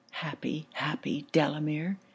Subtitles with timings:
[0.13, 1.97] 'Happy, happy Delamere!'